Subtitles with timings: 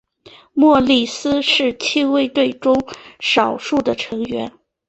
[0.53, 2.73] 莫里斯是亲卫队中
[3.19, 4.51] 少数的成员。